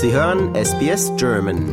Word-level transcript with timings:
Sie 0.00 0.12
hören 0.12 0.54
SBS 0.54 1.12
German. 1.16 1.64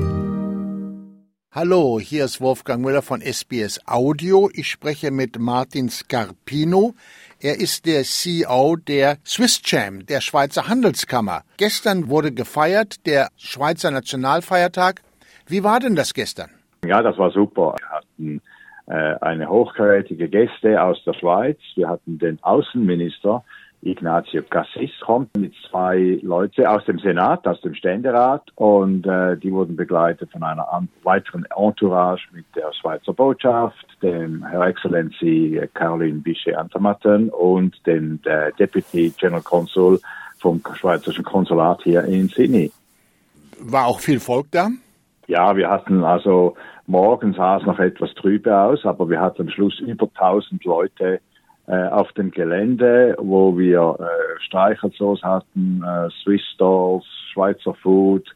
Hallo, 1.52 2.00
hier 2.00 2.26
ist 2.26 2.42
Wolfgang 2.42 2.84
Müller 2.84 3.04
von 3.04 3.22
SBS 3.22 3.80
Audio. 3.86 4.50
Ich 4.52 4.68
spreche 4.68 5.12
mit 5.12 5.38
Martin 5.38 5.90
Scarpino. 5.90 6.96
Er 7.40 7.60
ist 7.60 7.86
der 7.86 8.02
CEO 8.02 8.78
der 8.78 9.18
SwissCham, 9.24 10.08
der 10.08 10.22
Schweizer 10.22 10.68
Handelskammer. 10.68 11.44
Gestern 11.58 12.10
wurde 12.10 12.32
gefeiert, 12.32 13.06
der 13.06 13.28
Schweizer 13.38 13.92
Nationalfeiertag. 13.92 15.04
Wie 15.46 15.64
war 15.64 15.80
denn 15.80 15.96
das 15.96 16.16
gestern? 16.16 16.50
Ja, 16.84 17.04
das 17.04 17.20
war 17.20 17.30
super. 17.30 17.76
Wir 17.78 17.90
hatten 17.90 18.42
äh, 18.88 19.24
eine 19.24 19.48
hochkarätige 19.48 20.30
Gäste 20.30 20.82
aus 20.82 20.98
der 21.06 21.14
Schweiz. 21.14 21.60
Wir 21.76 21.90
hatten 21.90 22.18
den 22.18 22.42
Außenminister 22.42 23.44
Ignazio 23.86 24.42
Cassis 24.50 24.92
kommt 25.00 25.36
mit 25.38 25.54
zwei 25.70 26.20
Leute 26.24 26.70
aus 26.70 26.84
dem 26.86 26.98
Senat, 27.00 27.48
aus 27.48 27.62
dem 27.62 27.76
Ständerat 27.76 28.44
und 28.56 29.06
äh, 29.06 29.38
die 29.38 29.52
wurden 29.52 29.76
begleitet 29.76 30.32
von 30.32 30.44
einer 30.44 30.68
weiteren 31.04 31.46
Entourage 31.56 32.28
mit 32.34 32.46
der 32.56 32.74
Schweizer 32.74 33.14
Botschaft, 33.14 33.86
dem 34.02 34.44
Herr 34.46 34.66
Excellency 34.66 35.62
Caroline 35.74 36.20
Bichet-Antamatten 36.20 37.30
und 37.30 37.76
dem 37.86 38.22
der 38.24 38.52
Deputy 38.54 39.14
General 39.18 39.44
Consul 39.44 40.00
vom 40.40 40.62
Schweizerischen 40.74 41.24
Konsulat 41.24 41.82
hier 41.84 42.04
in 42.06 42.28
Sydney. 42.28 42.72
War 43.60 43.86
auch 43.86 44.00
viel 44.00 44.20
Volk 44.20 44.48
da? 44.52 44.70
Ja, 45.28 45.56
wir 45.56 45.70
hatten 45.70 46.04
also 46.04 46.56
morgens 46.88 47.38
sah 47.38 47.58
es 47.58 47.66
noch 47.66 47.80
etwas 47.80 48.14
trübe 48.16 48.56
aus, 48.56 48.86
aber 48.86 49.10
wir 49.10 49.20
hatten 49.20 49.44
am 49.44 49.50
Schluss 49.50 49.80
über 49.80 50.08
1000 50.14 50.64
Leute 50.66 51.20
äh, 51.68 51.88
auf 51.88 52.12
dem 52.14 52.32
Gelände, 52.32 53.16
wo 53.20 53.58
wir 53.58 53.98
äh, 54.00 54.42
Streichersauce 54.46 55.24
hatten, 55.24 55.84
äh, 55.84 56.10
Swiss 56.24 56.44
Stalls, 56.54 57.06
Schweizer 57.34 57.74
Food, 57.74 58.28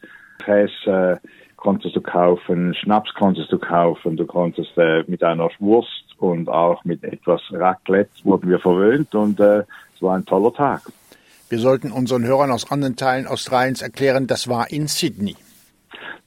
Käse 0.43 1.19
konntest 1.57 1.95
du 1.95 2.01
kaufen, 2.01 2.73
Schnaps 2.73 3.13
konntest 3.13 3.51
du 3.51 3.59
kaufen, 3.59 4.17
du 4.17 4.25
konntest 4.25 4.77
äh, 4.77 5.03
mit 5.07 5.23
einer 5.23 5.49
Wurst 5.59 6.05
und 6.17 6.49
auch 6.49 6.83
mit 6.85 7.03
etwas 7.03 7.41
Raclette 7.51 8.09
wurden 8.23 8.49
wir 8.49 8.59
verwöhnt 8.59 9.13
und 9.13 9.39
äh, 9.39 9.63
es 9.93 10.01
war 10.01 10.15
ein 10.15 10.25
toller 10.25 10.53
Tag. 10.53 10.81
Wir 11.49 11.59
sollten 11.59 11.91
unseren 11.91 12.25
Hörern 12.25 12.51
aus 12.51 12.71
anderen 12.71 12.95
Teilen 12.95 13.27
Australiens 13.27 13.81
erklären, 13.81 14.27
das 14.27 14.47
war 14.47 14.71
in 14.71 14.87
Sydney. 14.87 15.35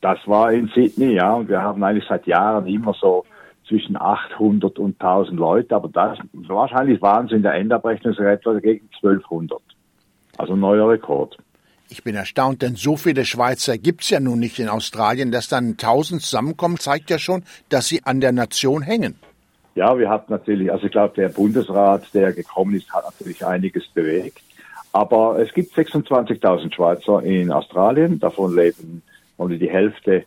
Das 0.00 0.19
war 0.27 0.53
in 0.53 0.69
Sydney, 0.75 1.14
ja, 1.14 1.33
und 1.34 1.48
wir 1.48 1.62
haben 1.62 1.83
eigentlich 1.83 2.06
seit 2.09 2.27
Jahren 2.27 2.66
immer 2.66 2.92
so 3.00 3.25
zwischen 3.73 3.97
800 3.97 4.78
und 4.78 5.01
1000 5.01 5.39
Leute, 5.39 5.75
aber 5.75 5.89
das, 5.89 6.19
wahrscheinlich 6.34 7.01
waren 7.01 7.25
es 7.25 7.33
in 7.33 7.42
der 7.42 7.55
Endabrechnung 7.55 8.12
so 8.12 8.23
etwa 8.23 8.59
gegen 8.59 8.87
1200. 9.03 9.59
Also 10.37 10.53
ein 10.53 10.61
neuer 10.61 10.91
Rekord. 10.91 11.39
Ich 11.89 12.05
bin 12.05 12.15
erstaunt, 12.15 12.61
denn 12.61 12.77
so 12.77 12.98
viele 12.98 13.25
Schweizer 13.25 13.78
gibt 13.78 14.03
es 14.03 14.11
ja 14.11 14.20
nun 14.20 14.41
nicht 14.41 14.59
in 14.59 14.69
Australien. 14.69 15.33
Dass 15.33 15.48
dann 15.48 15.73
1000 15.73 16.20
zusammenkommen, 16.20 16.78
zeigt 16.78 17.09
ja 17.09 17.19
schon, 17.19 17.45
dass 17.70 17.89
sie 17.89 18.05
an 18.05 18.20
der 18.20 18.33
Nation 18.33 18.83
hängen. 18.83 19.15
Ja, 19.75 19.98
wir 19.98 20.11
hatten 20.11 20.33
natürlich, 20.33 20.70
also 20.70 20.84
ich 20.84 20.93
glaube, 20.93 21.15
der 21.17 21.31
Bundesrat, 21.31 22.12
der 22.12 22.33
gekommen 22.33 22.75
ist, 22.75 22.93
hat 22.93 23.05
natürlich 23.05 23.45
einiges 23.45 23.89
bewegt. 23.89 24.43
Aber 24.93 25.39
es 25.39 25.53
gibt 25.55 25.75
26.000 25.75 26.75
Schweizer 26.75 27.23
in 27.23 27.50
Australien, 27.50 28.20
davon 28.20 28.55
leben 28.55 29.03
only 29.39 29.59
die 29.59 29.70
Hälfte 29.70 30.25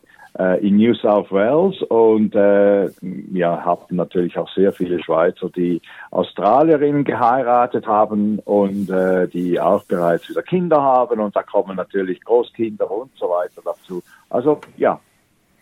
in 0.60 0.76
New 0.76 0.94
South 0.94 1.30
Wales 1.30 1.80
und 1.88 2.34
äh, 2.34 2.90
wir 3.00 3.64
hatten 3.64 3.96
natürlich 3.96 4.36
auch 4.36 4.48
sehr 4.54 4.72
viele 4.72 5.02
Schweizer, 5.02 5.48
die 5.48 5.80
Australierinnen 6.10 7.04
geheiratet 7.04 7.86
haben 7.86 8.38
und 8.40 8.90
äh, 8.90 9.28
die 9.28 9.58
auch 9.58 9.84
bereits 9.84 10.28
wieder 10.28 10.42
Kinder 10.42 10.82
haben 10.82 11.20
und 11.20 11.34
da 11.34 11.42
kommen 11.42 11.76
natürlich 11.76 12.22
Großkinder 12.22 12.90
und 12.90 13.10
so 13.16 13.26
weiter 13.30 13.62
dazu. 13.64 14.02
Also 14.28 14.60
ja. 14.76 15.00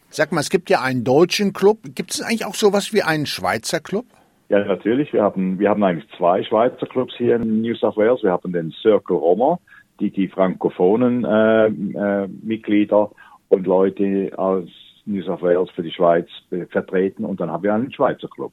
Sag 0.09 0.33
mal, 0.33 0.41
es 0.41 0.51
gibt 0.51 0.71
ja 0.71 0.81
einen 0.81 1.03
deutschen 1.03 1.53
Club. 1.53 1.79
Gibt 1.95 2.13
es 2.13 2.23
eigentlich 2.23 2.47
auch 2.47 2.55
sowas 2.55 2.93
wie 2.93 3.03
einen 3.03 3.27
Schweizer 3.27 3.81
Club? 3.81 4.07
Ja, 4.49 4.65
natürlich. 4.65 5.13
Wir 5.13 5.23
haben, 5.23 5.59
wir 5.59 5.71
haben 5.71 5.83
eigentlich 5.83 6.09
zwei 6.17 6.43
Schweizer 6.45 6.87
Clubs 6.87 7.15
hier 7.17 7.37
in 7.37 7.63
New 7.63 7.75
South 7.75 7.97
Wales. 7.97 8.23
Wir 8.23 8.31
haben 8.31 8.53
den 8.53 8.71
Circle 8.83 9.17
Roma, 9.17 9.59
die 9.99 10.11
die 10.11 10.29
frankophonen 10.29 11.25
äh, 11.25 11.67
äh, 11.67 12.29
Mitglieder 12.43 13.11
und 13.49 13.67
Leute 13.67 14.33
aus 14.37 14.69
New 15.07 15.23
South 15.23 15.43
Wales 15.43 15.71
für 15.71 15.83
die 15.83 15.91
Schweiz 15.91 16.29
vertreten 16.71 17.25
und 17.25 17.41
dann 17.41 17.51
haben 17.51 17.63
wir 17.63 17.75
einen 17.75 17.93
Schweizer 17.93 18.29
Club. 18.29 18.53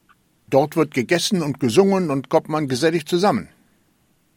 Dort 0.50 0.76
wird 0.76 0.94
gegessen 0.94 1.42
und 1.42 1.60
gesungen 1.60 2.10
und 2.10 2.30
kommt 2.30 2.50
man 2.50 2.68
gesellig 2.68 3.06
zusammen. 3.06 3.48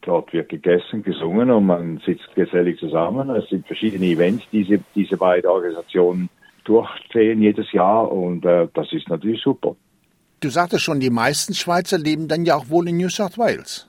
Dort 0.03 0.33
wird 0.33 0.49
gegessen, 0.49 1.03
gesungen 1.03 1.51
und 1.51 1.67
man 1.67 2.01
sitzt 2.05 2.33
gesellig 2.35 2.79
zusammen. 2.79 3.31
Es 3.31 3.49
sind 3.49 3.67
verschiedene 3.67 4.07
Events, 4.07 4.45
die 4.53 4.65
diese, 4.65 4.85
diese 4.95 5.17
beiden 5.17 5.51
Organisationen 5.51 6.29
durchziehen 6.65 7.43
jedes 7.43 7.73
Jahr 7.73 8.11
und 8.11 8.45
äh, 8.45 8.69
das 8.75 8.93
ist 8.93 9.09
natürlich 9.09 9.41
super. 9.43 9.77
Du 10.41 10.51
sagtest 10.51 10.85
schon, 10.85 11.01
die 11.01 11.11
meisten 11.11 11.55
Schweizer 11.55 11.99
leben 11.99 12.29
dann 12.29 12.45
ja 12.45 12.57
auch 12.57 12.69
wohl 12.69 12.89
in 12.89 12.99
New 12.99 13.09
South 13.09 13.39
Wales. 13.39 13.89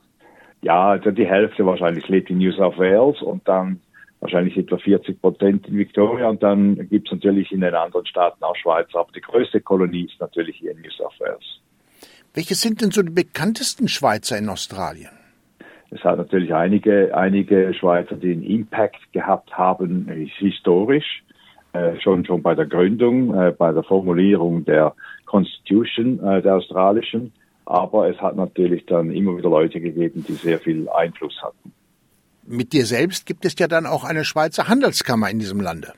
Ja, 0.62 0.90
also 0.92 1.12
die 1.12 1.28
Hälfte 1.28 1.66
wahrscheinlich 1.66 2.08
lebt 2.08 2.30
in 2.30 2.38
New 2.38 2.52
South 2.54 2.78
Wales 2.78 3.22
und 3.22 3.48
dann 3.48 3.82
wahrscheinlich 4.26 4.58
etwa 4.58 4.78
40 4.78 5.22
Prozent 5.22 5.68
in 5.68 5.78
Victoria 5.78 6.28
und 6.28 6.42
dann 6.42 6.90
gibt 6.90 7.08
es 7.08 7.14
natürlich 7.14 7.52
in 7.52 7.62
den 7.62 7.76
anderen 7.76 8.06
Staaten 8.08 8.44
auch 8.44 8.56
Schweizer, 8.56 9.00
aber 9.00 9.12
die 9.14 9.22
größte 9.22 9.62
Kolonie 9.62 10.06
ist 10.06 10.20
natürlich 10.20 10.58
hier 10.58 10.72
in 10.72 10.82
New 10.82 10.90
South 10.90 11.14
Wales. 11.20 11.62
Welche 12.34 12.56
sind 12.56 12.82
denn 12.82 12.90
so 12.90 13.04
die 13.04 13.12
bekanntesten 13.12 13.88
Schweizer 13.88 14.36
in 14.38 14.50
Australien? 14.50 15.12
Es 15.92 16.04
hat 16.04 16.18
natürlich 16.18 16.54
einige, 16.56 17.16
einige 17.16 17.72
Schweizer, 17.76 18.16
die 18.16 18.32
einen 18.32 18.44
Impact 18.44 19.14
gehabt 19.14 19.56
haben, 19.56 20.10
historisch, 20.40 21.24
äh, 21.74 22.00
schon, 22.02 22.26
schon 22.26 22.42
bei 22.42 22.56
der 22.56 22.66
Gründung, 22.66 23.36
äh, 23.36 23.52
bei 23.52 23.72
der 23.72 23.84
Formulierung 23.84 24.66
der 24.66 24.96
Constitution 25.26 26.20
äh, 26.20 26.42
der 26.42 26.56
australischen. 26.56 27.32
Aber 27.66 28.10
es 28.10 28.18
hat 28.20 28.36
natürlich 28.36 28.88
dann 28.88 29.12
immer 29.12 29.38
wieder 29.38 29.50
Leute 29.50 29.80
gegeben, 29.80 30.26
die 30.28 30.34
sehr 30.34 30.60
viel 30.60 30.90
Einfluss 30.90 31.40
hatten 31.44 31.75
mit 32.48 32.74
dir 32.74 32.86
selbst 32.86 33.26
gibt 33.26 33.46
es 33.46 33.58
ja 33.58 33.68
dann 33.68 33.86
auch 33.86 34.04
eine 34.04 34.24
Schweizer 34.24 34.68
Handelskammer 34.68 35.30
in 35.30 35.40
diesem 35.40 35.62
Lande. 35.62 35.94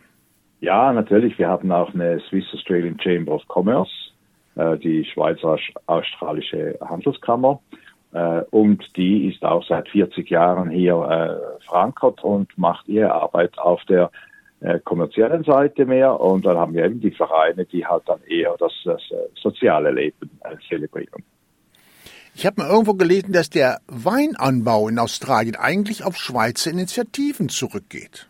Ja, 0.59 0.91
natürlich. 0.91 1.37
Wir 1.37 1.47
haben 1.47 1.71
auch 1.71 1.93
eine 1.93 2.19
Swiss 2.29 2.45
Australian 2.53 2.99
Chamber 2.99 3.33
of 3.33 3.43
Commerce, 3.47 3.91
äh, 4.55 4.77
die 4.77 5.05
Schweizer-Australische 5.05 6.79
Handelskammer. 6.81 7.59
Äh, 8.13 8.41
und 8.49 8.83
die 8.95 9.27
ist 9.27 9.43
auch 9.43 9.63
seit 9.67 9.87
40 9.89 10.29
Jahren 10.29 10.69
hier 10.69 10.95
äh, 10.95 11.65
verankert 11.65 12.23
und 12.23 12.57
macht 12.57 12.87
ihre 12.87 13.13
Arbeit 13.13 13.57
auf 13.59 13.83
der 13.85 14.11
kommerziellen 14.85 15.43
Seite 15.43 15.85
mehr. 15.85 16.19
Und 16.19 16.43
dann 16.43 16.57
haben 16.57 16.73
wir 16.73 16.83
eben 16.83 16.99
die 16.99 17.11
Vereine, 17.11 17.65
die 17.65 17.85
halt 17.85 18.01
dann 18.07 18.19
eher 18.27 18.55
das, 18.57 18.73
das 18.85 19.03
soziale 19.35 19.91
Leben 19.91 20.31
zelebrieren. 20.67 21.16
Ich 22.37 22.45
habe 22.45 22.61
mal 22.61 22.69
irgendwo 22.69 22.93
gelesen, 22.93 23.31
dass 23.31 23.49
der 23.49 23.79
Weinanbau 23.87 24.89
in 24.89 24.99
Australien 24.99 25.55
eigentlich 25.55 26.03
auf 26.03 26.17
Schweizer 26.17 26.69
Initiativen 26.69 27.49
zurückgeht. 27.49 28.27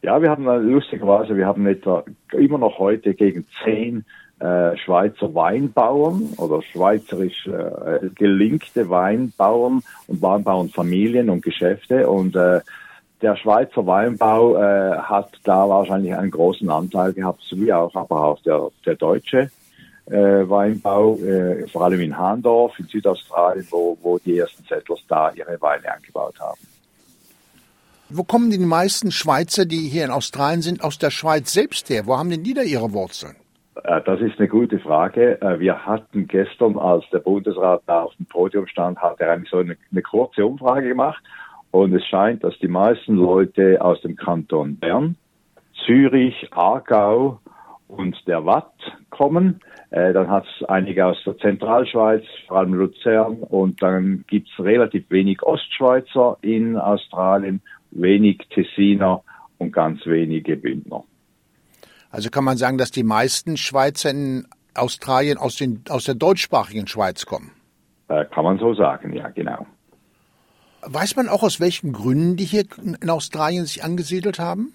Ja, 0.00 0.22
wir 0.22 0.30
haben 0.30 0.44
lustigerweise, 0.44 1.36
wir 1.36 1.44
haben 1.44 1.66
etwa 1.66 2.04
immer 2.30 2.58
noch 2.58 2.78
heute 2.78 3.14
gegen 3.14 3.44
zehn 3.64 4.04
äh, 4.38 4.76
Schweizer 4.76 5.34
Weinbauern 5.34 6.34
oder 6.36 6.62
schweizerisch 6.62 7.48
äh, 7.48 8.10
gelinkte 8.14 8.88
Weinbauern 8.88 9.82
und 10.06 10.22
Weinbauernfamilien 10.22 11.28
und 11.28 11.42
Geschäfte 11.42 12.08
und 12.08 12.36
äh, 12.36 12.60
der 13.22 13.34
Schweizer 13.34 13.84
Weinbau 13.84 14.56
äh, 14.56 14.98
hat 14.98 15.32
da 15.42 15.68
wahrscheinlich 15.68 16.14
einen 16.14 16.30
großen 16.30 16.70
Anteil 16.70 17.12
gehabt, 17.12 17.40
sowie 17.42 17.72
auch 17.72 17.92
aber 17.96 18.22
auch 18.24 18.40
der, 18.42 18.68
der 18.84 18.94
deutsche 18.94 19.50
äh, 20.06 20.48
Weinbau, 20.48 21.16
äh, 21.18 21.66
vor 21.68 21.84
allem 21.84 22.00
in 22.00 22.16
Hahndorf 22.16 22.78
in 22.78 22.86
Südaustralien, 22.86 23.66
wo, 23.70 23.98
wo 24.02 24.18
die 24.18 24.38
ersten 24.38 24.64
Settlers 24.64 25.00
da 25.08 25.32
ihre 25.32 25.60
Weine 25.60 25.92
angebaut 25.92 26.38
haben. 26.40 26.60
Wo 28.08 28.22
kommen 28.22 28.50
die 28.50 28.58
meisten 28.58 29.10
Schweizer, 29.10 29.64
die 29.66 29.88
hier 29.88 30.04
in 30.04 30.12
Australien 30.12 30.62
sind, 30.62 30.84
aus 30.84 30.98
der 30.98 31.10
Schweiz 31.10 31.52
selbst 31.52 31.90
her? 31.90 32.06
Wo 32.06 32.16
haben 32.16 32.30
denn 32.30 32.44
die 32.44 32.54
da 32.54 32.62
ihre 32.62 32.92
Wurzeln? 32.92 33.34
Äh, 33.82 34.00
das 34.02 34.20
ist 34.20 34.38
eine 34.38 34.48
gute 34.48 34.78
Frage. 34.78 35.40
Äh, 35.40 35.58
wir 35.58 35.84
hatten 35.84 36.28
gestern, 36.28 36.78
als 36.78 37.04
der 37.12 37.18
Bundesrat 37.18 37.82
da 37.86 38.02
auf 38.02 38.14
dem 38.14 38.26
Podium 38.26 38.66
stand, 38.68 38.98
hat 38.98 39.20
er 39.20 39.32
eigentlich 39.32 39.50
so 39.50 39.58
eine, 39.58 39.76
eine 39.90 40.02
kurze 40.02 40.46
Umfrage 40.46 40.88
gemacht. 40.88 41.22
Und 41.72 41.92
es 41.94 42.06
scheint, 42.06 42.44
dass 42.44 42.56
die 42.60 42.68
meisten 42.68 43.16
Leute 43.16 43.82
aus 43.82 44.00
dem 44.02 44.14
Kanton 44.14 44.76
Bern, 44.76 45.16
Zürich, 45.84 46.48
Aargau 46.52 47.40
und 47.88 48.16
der 48.26 48.44
Watt 48.44 48.72
kommen. 49.10 49.60
Äh, 49.90 50.12
dann 50.12 50.28
hat 50.28 50.44
es 50.44 50.68
einige 50.68 51.06
aus 51.06 51.16
der 51.24 51.38
Zentralschweiz, 51.38 52.24
vor 52.48 52.58
allem 52.58 52.74
Luzern, 52.74 53.38
und 53.38 53.82
dann 53.82 54.24
gibt 54.26 54.48
es 54.48 54.64
relativ 54.64 55.08
wenig 55.10 55.42
Ostschweizer 55.42 56.38
in 56.42 56.76
Australien, 56.76 57.60
wenig 57.90 58.38
Tessiner 58.50 59.22
und 59.58 59.72
ganz 59.72 60.04
wenige 60.06 60.56
Bündner. 60.56 61.04
Also 62.10 62.30
kann 62.30 62.44
man 62.44 62.56
sagen, 62.56 62.78
dass 62.78 62.90
die 62.90 63.02
meisten 63.02 63.56
Schweizer 63.56 64.10
in 64.10 64.46
Australien 64.74 65.38
aus, 65.38 65.56
den, 65.56 65.84
aus 65.88 66.04
der 66.04 66.14
deutschsprachigen 66.14 66.86
Schweiz 66.86 67.26
kommen? 67.26 67.52
Äh, 68.08 68.24
kann 68.26 68.44
man 68.44 68.58
so 68.58 68.74
sagen, 68.74 69.12
ja, 69.12 69.28
genau. 69.28 69.66
Weiß 70.82 71.16
man 71.16 71.28
auch, 71.28 71.42
aus 71.42 71.58
welchen 71.58 71.92
Gründen 71.92 72.36
die 72.36 72.44
hier 72.44 72.64
in 72.82 73.10
Australien 73.10 73.64
sich 73.64 73.82
angesiedelt 73.82 74.38
haben? 74.38 74.74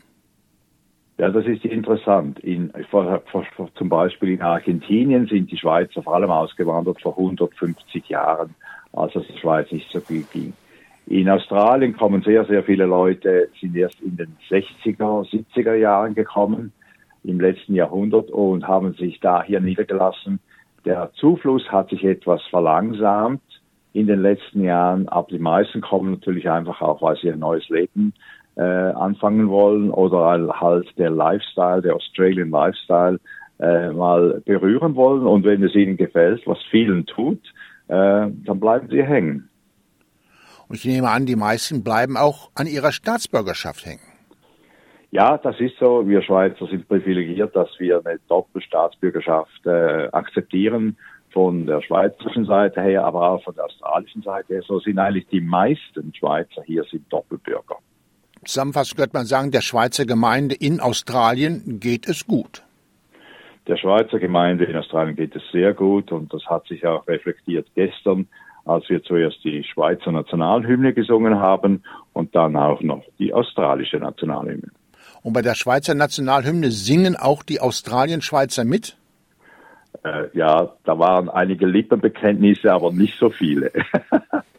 Ja, 1.22 1.30
das 1.30 1.46
ist 1.46 1.64
interessant. 1.66 2.40
In, 2.40 2.74
vor, 2.90 3.22
vor, 3.32 3.46
zum 3.76 3.90
Beispiel 3.90 4.30
in 4.30 4.42
Argentinien 4.42 5.28
sind 5.28 5.52
die 5.52 5.58
Schweizer 5.58 6.02
vor 6.02 6.16
allem 6.16 6.32
ausgewandert 6.32 7.00
vor 7.00 7.16
150 7.16 8.10
Jahren, 8.10 8.56
als 8.92 9.16
es 9.16 9.28
der 9.28 9.38
Schweiz 9.38 9.72
nicht 9.72 9.88
so 9.92 10.00
gut 10.00 10.32
ging. 10.32 10.54
In 11.06 11.30
Australien 11.30 11.96
kommen 11.96 12.24
sehr, 12.24 12.44
sehr 12.46 12.64
viele 12.64 12.88
Leute, 12.88 13.50
sind 13.60 13.76
erst 13.76 14.02
in 14.02 14.18
den 14.18 14.36
60er, 14.50 15.30
70er 15.30 15.76
Jahren 15.76 16.16
gekommen, 16.16 16.74
im 17.24 17.40
letzten 17.40 17.76
Jahrhundert 17.76 18.32
und 18.32 18.68
haben 18.68 18.94
sich 18.96 19.20
da 19.20 19.44
hier 19.44 19.60
niedergelassen. 19.60 20.40
Der 20.86 21.12
Zufluss 21.14 21.72
hat 21.72 21.92
sich 21.92 22.04
etwas 22.04 22.42
verlangsamt 22.50 23.44
in 23.94 24.08
den 24.08 24.24
letzten 24.24 24.64
Jahren, 24.64 25.08
aber 25.08 25.28
die 25.30 25.38
meisten 25.38 25.82
kommen 25.82 26.14
natürlich 26.14 26.50
einfach 26.50 26.82
auch, 26.82 27.04
weil 27.04 27.18
sie 27.18 27.32
ein 27.32 27.38
neues 27.38 27.70
Leben 27.70 28.14
äh, 28.62 28.94
anfangen 28.94 29.50
wollen 29.50 29.90
oder 29.90 30.60
halt 30.60 30.88
der 30.98 31.10
Lifestyle, 31.10 31.82
der 31.82 31.96
Australian 31.96 32.52
Lifestyle 32.52 33.20
äh, 33.60 33.90
mal 33.90 34.42
berühren 34.46 34.96
wollen. 34.96 35.26
Und 35.26 35.44
wenn 35.46 35.64
es 35.64 35.74
ihnen 35.74 35.98
gefällt, 35.98 36.46
was 36.46 36.60
vielen 36.70 37.08
tut, 37.08 37.42
äh, 37.88 38.28
dann 38.30 38.60
bleiben 38.60 38.88
sie 38.90 39.04
hängen. 39.04 39.50
Und 40.68 40.76
ich 40.76 40.86
nehme 40.86 41.10
an, 41.10 41.26
die 41.26 41.36
meisten 41.36 41.84
bleiben 41.84 42.18
auch 42.18 42.52
an 42.54 42.68
ihrer 42.68 42.92
Staatsbürgerschaft 42.92 43.86
hängen. 43.86 44.08
Ja, 45.10 45.38
das 45.38 45.60
ist 45.60 45.78
so. 45.80 46.08
Wir 46.08 46.22
Schweizer 46.22 46.68
sind 46.68 46.88
privilegiert, 46.88 47.56
dass 47.56 47.68
wir 47.80 48.02
eine 48.06 48.20
Doppelstaatsbürgerschaft 48.30 49.66
äh, 49.66 50.08
akzeptieren 50.12 50.98
von 51.32 51.66
der 51.66 51.82
schweizerischen 51.82 52.46
Seite 52.46 52.82
her, 52.82 53.06
aber 53.06 53.32
auch 53.32 53.44
von 53.44 53.56
der 53.56 53.66
australischen 53.66 54.22
Seite 54.22 54.54
her. 54.54 54.62
So 54.66 54.80
sind 54.80 55.00
eigentlich 55.00 55.28
die 55.28 55.42
meisten 55.42 56.14
Schweizer 56.14 56.62
hier 56.64 56.84
sind 56.86 57.12
Doppelbürger. 57.12 57.78
Zusammenfassend 58.46 58.98
könnte 58.98 59.16
man 59.16 59.26
sagen, 59.26 59.52
der 59.52 59.62
Schweizer 59.62 60.06
Gemeinde 60.06 60.56
in 60.56 60.80
Australien 60.80 61.80
geht 61.80 62.08
es 62.08 62.26
gut. 62.26 62.64
Der 63.68 63.78
Schweizer 63.78 64.20
Gemeinde 64.20 64.66
in 64.66 64.76
Australien 64.76 65.16
geht 65.16 65.36
es 65.36 65.44
sehr 65.52 65.74
gut 65.74 66.12
und 66.12 66.34
das 66.34 66.44
hat 66.48 66.66
sich 66.68 66.86
auch 66.86 67.08
reflektiert 67.08 67.68
gestern, 67.76 68.28
als 68.66 68.90
wir 68.90 69.04
zuerst 69.04 69.44
die 69.44 69.64
Schweizer 69.64 70.12
Nationalhymne 70.12 70.94
gesungen 70.94 71.40
haben 71.40 71.84
und 72.14 72.36
dann 72.36 72.56
auch 72.56 72.82
noch 72.82 73.04
die 73.20 73.34
australische 73.34 73.98
Nationalhymne. 73.98 74.72
Und 75.24 75.34
bei 75.34 75.44
der 75.44 75.56
Schweizer 75.56 75.94
Nationalhymne 75.94 76.72
singen 76.72 77.16
auch 77.16 77.44
die 77.44 77.60
Australien-Schweizer 77.60 78.66
mit? 78.66 78.98
Äh, 80.04 80.26
ja, 80.34 80.74
da 80.84 80.98
waren 80.98 81.30
einige 81.30 81.68
Lippenbekenntnisse, 81.68 82.74
aber 82.74 82.92
nicht 82.92 83.18
so 83.20 83.30
viele. 83.30 83.72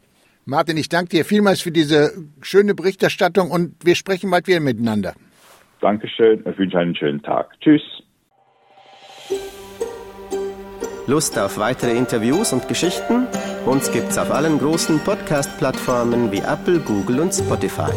Martin, 0.45 0.77
ich 0.77 0.89
danke 0.89 1.11
dir 1.11 1.25
vielmals 1.25 1.61
für 1.61 1.71
diese 1.71 2.13
schöne 2.41 2.75
Berichterstattung 2.75 3.51
und 3.51 3.75
wir 3.85 3.95
sprechen 3.95 4.31
bald 4.31 4.49
wieder 4.49 4.61
miteinander. 4.61 5.15
Dankeschön, 5.81 6.45
ich 6.49 6.59
wünsche 6.59 6.79
einen 6.79 6.97
schönen 6.97 7.23
Tag. 7.23 7.51
Tschüss. 7.61 7.83
Lust 11.07 11.39
auf 11.39 11.59
weitere 11.59 11.97
Interviews 11.97 12.53
und 12.53 12.69
Geschichten? 12.69 13.27
Uns 13.67 13.91
gibt's 13.91 14.19
auf 14.19 14.31
allen 14.31 14.59
großen 14.59 15.01
Podcast-Plattformen 15.01 16.31
wie 16.31 16.39
Apple, 16.39 16.79
Google 16.81 17.21
und 17.21 17.33
Spotify. 17.33 17.93